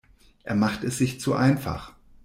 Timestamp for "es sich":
0.83-1.19